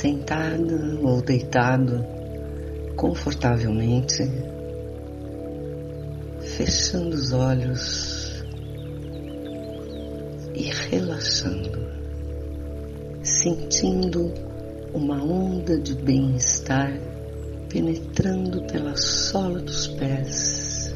[0.00, 2.02] sentada ou deitado
[2.96, 4.22] confortavelmente,
[6.40, 8.42] fechando os olhos
[10.54, 11.86] e relaxando,
[13.22, 14.32] sentindo
[14.94, 16.98] uma onda de bem-estar
[17.68, 20.94] penetrando pela sola dos pés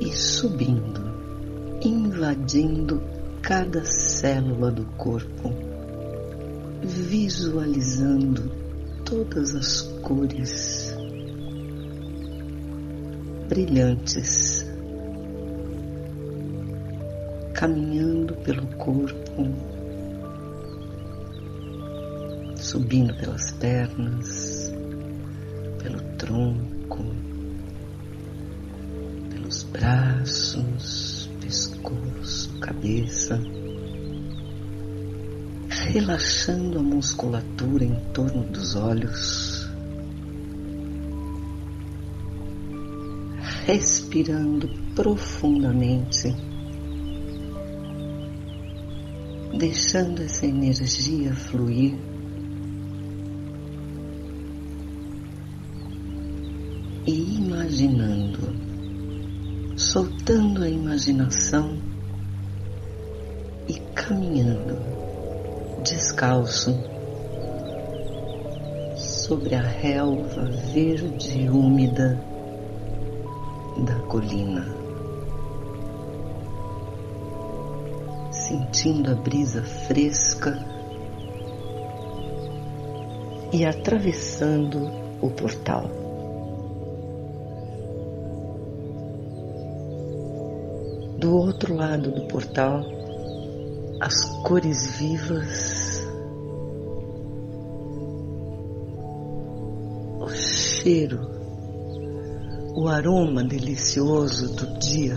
[0.00, 3.02] e subindo, invadindo
[3.42, 5.65] cada célula do corpo,
[6.86, 8.50] visualizando
[9.04, 10.94] todas as cores
[13.48, 14.66] brilhantes,
[17.54, 19.48] caminhando pelo corpo,
[22.56, 24.72] subindo pelas pernas,
[25.82, 27.04] pelo tronco,
[29.30, 33.40] pelos braços, pescoço, cabeça,
[35.96, 39.66] relaxando a musculatura em torno dos olhos,
[43.64, 46.36] respirando profundamente,
[49.58, 51.94] deixando essa energia fluir.
[57.06, 58.54] E imaginando,
[59.78, 61.78] soltando a imaginação.
[63.68, 64.95] E caminhando
[65.88, 66.76] descalço
[68.96, 72.20] sobre a relva verde úmida
[73.84, 74.66] da colina,
[78.32, 80.58] sentindo a brisa fresca
[83.52, 84.90] e atravessando
[85.20, 85.88] o portal.
[91.18, 92.95] Do outro lado do portal,
[94.00, 96.06] as cores vivas,
[100.20, 101.20] o cheiro,
[102.74, 105.16] o aroma delicioso do dia.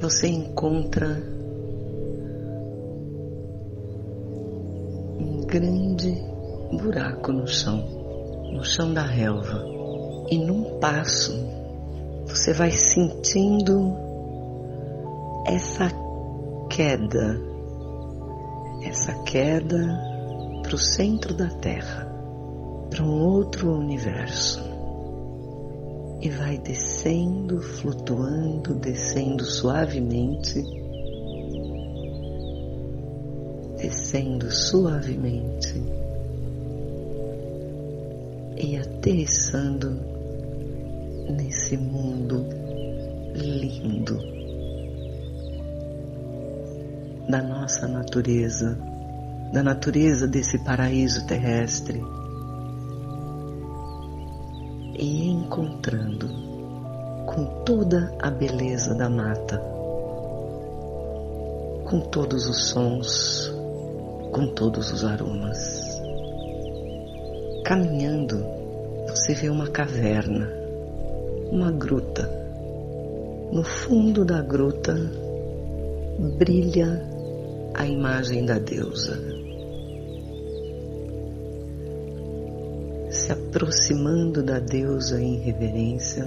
[0.00, 1.06] Você encontra
[5.18, 6.12] um grande
[6.72, 7.78] buraco no chão,
[8.52, 9.64] no chão da relva.
[10.30, 11.32] E num passo,
[12.26, 14.03] você vai sentindo
[15.46, 15.90] essa
[16.70, 17.38] queda,
[18.82, 20.02] essa queda
[20.62, 22.06] para o centro da Terra,
[22.90, 24.62] para um outro universo.
[26.22, 30.62] E vai descendo, flutuando, descendo suavemente,
[33.76, 35.82] descendo suavemente
[38.56, 39.90] e aterrissando
[41.28, 42.46] nesse mundo
[43.34, 44.33] lindo
[47.28, 48.78] da nossa natureza,
[49.52, 52.02] da natureza desse paraíso terrestre
[54.98, 56.28] e encontrando
[57.26, 59.58] com toda a beleza da mata,
[61.84, 63.52] com todos os sons,
[64.32, 66.00] com todos os aromas.
[67.64, 68.44] Caminhando,
[69.08, 70.64] você vê uma caverna
[71.54, 72.28] uma gruta.
[73.52, 74.94] No fundo da gruta
[76.36, 77.00] brilha
[77.74, 79.18] a imagem da deusa.
[83.10, 86.24] Se aproximando da deusa em reverência,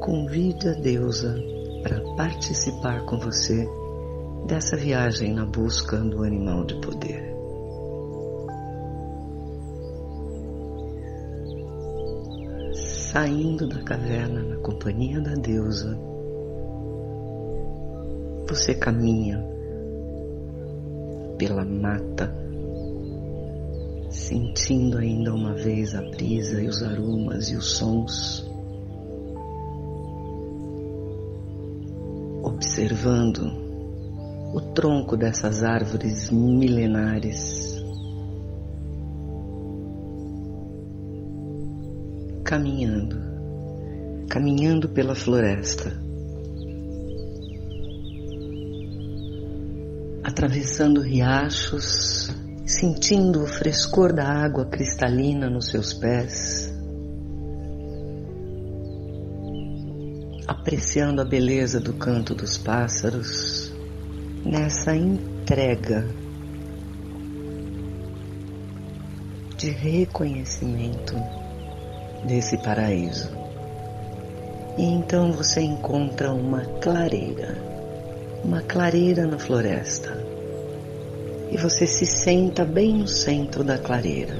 [0.00, 1.34] convide a deusa
[1.82, 3.68] para participar com você
[4.46, 7.28] dessa viagem na busca do animal de poder.
[13.12, 15.98] saindo da caverna na companhia da deusa,
[18.48, 19.44] você caminha
[21.36, 22.34] pela mata,
[24.10, 28.50] sentindo ainda uma vez a brisa e os aromas e os sons,
[32.42, 33.52] observando
[34.54, 37.76] o tronco dessas árvores milenares.
[42.44, 43.18] Caminhando,
[44.26, 46.07] caminhando pela floresta,
[50.28, 52.30] atravessando riachos,
[52.66, 56.70] sentindo o frescor da água cristalina nos seus pés,
[60.46, 63.72] apreciando a beleza do canto dos pássaros,
[64.44, 66.06] nessa entrega
[69.56, 71.14] de reconhecimento
[72.26, 73.30] desse paraíso.
[74.76, 77.77] E então você encontra uma clareira,
[78.44, 80.16] uma clareira na floresta
[81.50, 84.34] e você se senta bem no centro da clareira.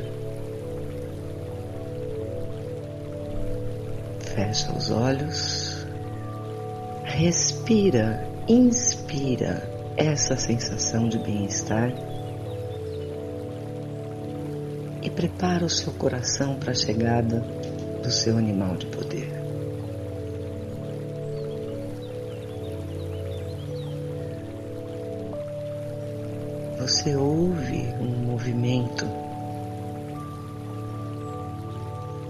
[4.21, 5.87] Fecha os olhos,
[7.05, 11.93] respira, inspira essa sensação de bem-estar
[15.03, 17.41] e prepara o seu coração para a chegada
[18.03, 19.38] do seu animal de poder.
[26.79, 29.05] Você ouve um movimento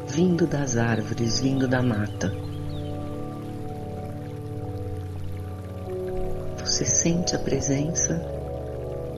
[0.09, 2.33] vindo das árvores, vindo da mata.
[6.59, 8.21] Você sente a presença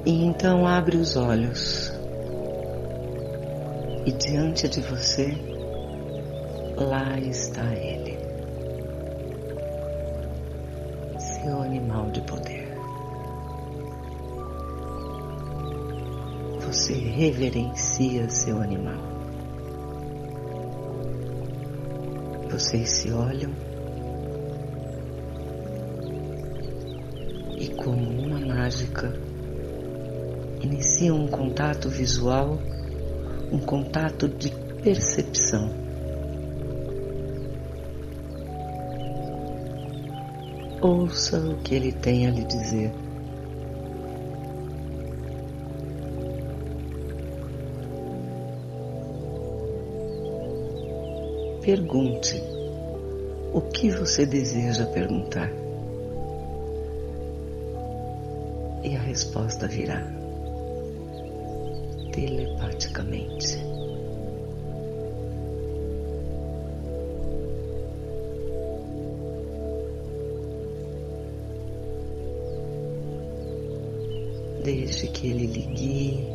[0.04, 1.92] e então abre os olhos
[4.04, 5.32] e diante de você,
[6.76, 8.18] lá está ele,
[11.18, 12.59] seu animal de poder.
[16.90, 18.98] Você reverencia seu animal.
[22.50, 23.52] Vocês se olham
[27.56, 29.14] e, como uma mágica,
[30.60, 32.58] iniciam um contato visual
[33.52, 34.50] um contato de
[34.82, 35.70] percepção.
[40.80, 43.09] Ouça o que ele tem a lhe dizer.
[51.62, 52.42] Pergunte
[53.52, 55.52] o que você deseja perguntar.
[58.82, 60.02] E a resposta virá
[62.12, 63.58] telepaticamente.
[74.64, 76.26] Deixe que ele lhe guie,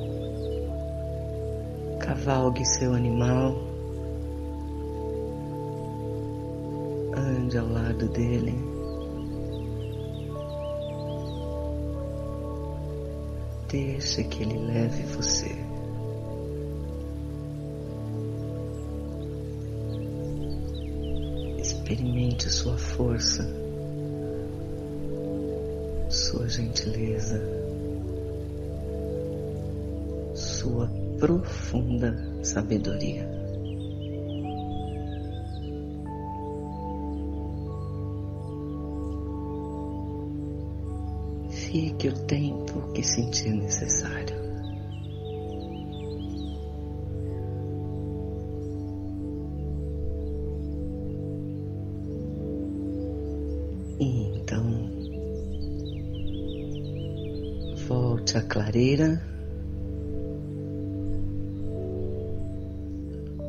[2.00, 3.75] cavalgue seu animal,
[7.46, 8.56] ande ao lado dele.
[13.70, 15.52] Deixe que ele leve você.
[21.60, 23.44] Experimente sua força,
[26.10, 27.42] sua gentileza,
[30.34, 30.90] sua
[31.20, 33.45] profunda sabedoria.
[41.76, 44.34] Fique o tempo que sentir necessário.
[54.00, 54.90] E então,
[57.90, 59.22] volte à clareira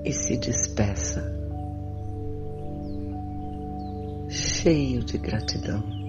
[0.04, 1.22] e se despeça,
[4.28, 6.05] cheio de gratidão.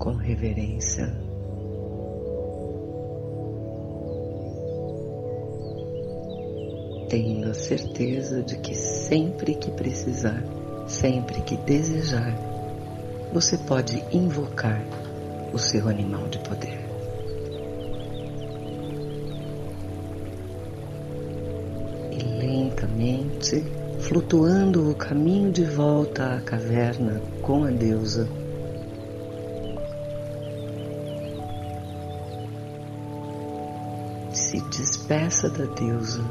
[0.00, 1.12] Com reverência.
[7.10, 10.42] Tendo a certeza de que sempre que precisar,
[10.86, 12.34] sempre que desejar,
[13.32, 14.82] você pode invocar
[15.52, 16.80] o seu animal de poder.
[22.12, 23.62] E lentamente,
[23.98, 28.39] flutuando o caminho de volta à caverna com a deusa,
[34.50, 36.24] se despeça da deusa,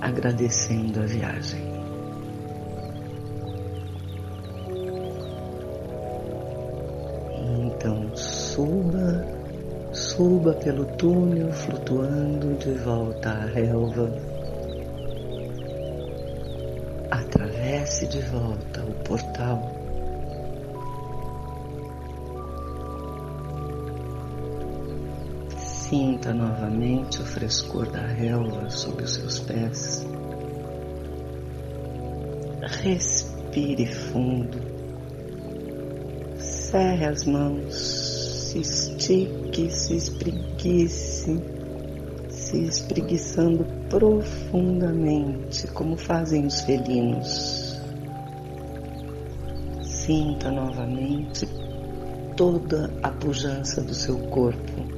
[0.00, 1.60] agradecendo a viagem.
[7.66, 9.22] Então suba,
[9.92, 14.10] suba pelo túnel flutuando de volta à relva.
[17.10, 19.75] Atravesse de volta o portal
[25.88, 30.04] Sinta novamente o frescor da relva sob os seus pés.
[32.82, 34.58] Respire fundo.
[36.38, 37.72] Cerre as mãos.
[37.72, 41.40] Se estique, se espreguice.
[42.30, 47.80] Se espreguiçando profundamente, como fazem os felinos.
[49.82, 51.46] Sinta novamente
[52.36, 54.95] toda a pujança do seu corpo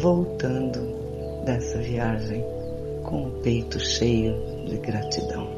[0.00, 2.44] voltando dessa viagem
[3.04, 4.34] com o peito cheio
[4.66, 5.48] de gratidão.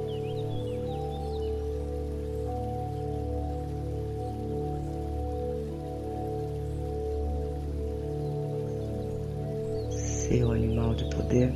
[9.91, 11.53] Seu animal de poder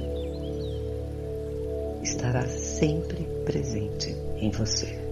[2.02, 5.03] estará sempre presente em você.